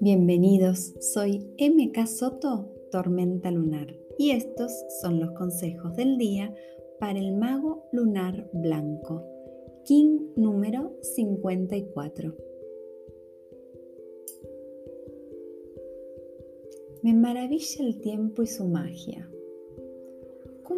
[0.00, 6.54] Bienvenidos, soy MK Soto, Tormenta Lunar, y estos son los consejos del día
[6.98, 9.22] para el mago lunar blanco,
[9.84, 12.34] King número 54.
[17.02, 19.28] Me maravilla el tiempo y su magia.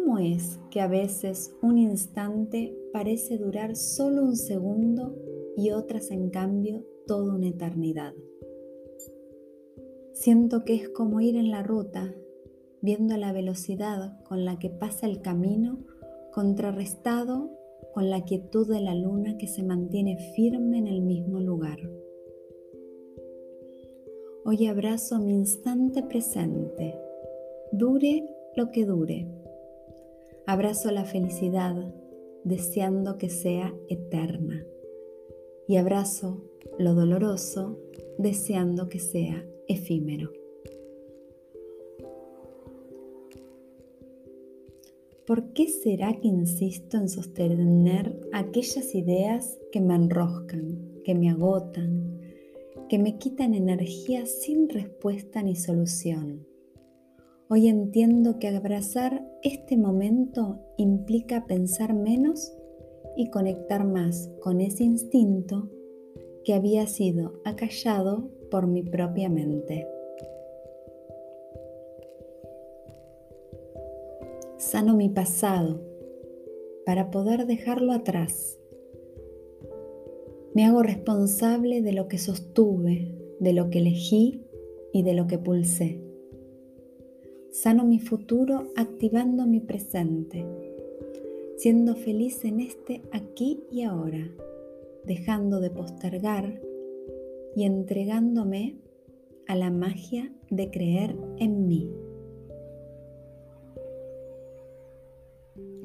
[0.05, 5.15] ¿Cómo es que a veces un instante parece durar solo un segundo
[5.57, 8.13] y otras en cambio toda una eternidad?
[10.13, 12.13] Siento que es como ir en la ruta,
[12.83, 15.79] viendo la velocidad con la que pasa el camino,
[16.31, 17.49] contrarrestado
[17.95, 21.79] con la quietud de la luna que se mantiene firme en el mismo lugar.
[24.45, 26.95] Hoy abrazo mi instante presente,
[27.71, 28.23] dure
[28.55, 29.44] lo que dure.
[30.47, 31.91] Abrazo la felicidad,
[32.43, 34.63] deseando que sea eterna.
[35.67, 36.43] Y abrazo
[36.77, 37.79] lo doloroso,
[38.19, 40.31] deseando que sea efímero.
[45.25, 52.19] ¿Por qué será que insisto en sostener aquellas ideas que me enroscan, que me agotan,
[52.87, 56.45] que me quitan energía sin respuesta ni solución?
[57.47, 62.51] Hoy entiendo que abrazar este momento implica pensar menos
[63.15, 65.69] y conectar más con ese instinto
[66.43, 69.87] que había sido acallado por mi propia mente.
[74.57, 75.81] Sano mi pasado
[76.83, 78.57] para poder dejarlo atrás.
[80.55, 84.47] Me hago responsable de lo que sostuve, de lo que elegí
[84.91, 86.04] y de lo que pulsé.
[87.55, 90.45] Sano mi futuro activando mi presente,
[91.55, 94.29] siendo feliz en este aquí y ahora,
[95.05, 96.61] dejando de postergar
[97.55, 98.81] y entregándome
[99.47, 101.89] a la magia de creer en mí.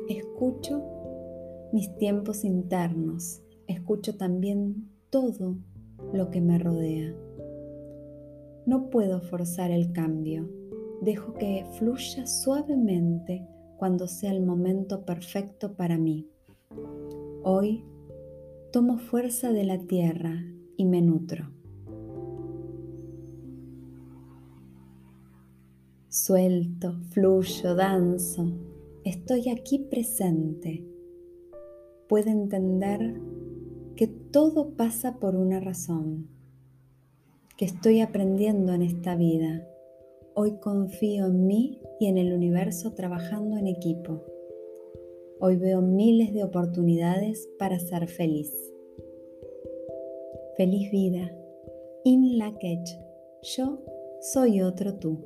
[0.08, 0.82] Escucho
[1.72, 5.54] mis tiempos internos, escucho también todo
[6.12, 7.14] lo que me rodea.
[8.66, 10.48] No puedo forzar el cambio,
[11.00, 13.46] dejo que fluya suavemente
[13.78, 16.28] cuando sea el momento perfecto para mí.
[17.42, 17.84] Hoy
[18.72, 20.44] tomo fuerza de la tierra
[20.76, 21.50] y me nutro.
[26.08, 28.52] Suelto, fluyo, danzo.
[29.04, 30.84] Estoy aquí presente.
[32.08, 33.20] Puedo entender
[33.96, 36.28] que todo pasa por una razón,
[37.56, 39.69] que estoy aprendiendo en esta vida.
[40.42, 44.24] Hoy confío en mí y en el universo trabajando en equipo.
[45.38, 48.50] Hoy veo miles de oportunidades para ser feliz.
[50.56, 51.30] Feliz vida.
[52.04, 52.54] In la
[53.42, 53.82] Yo
[54.22, 55.18] soy otro tú.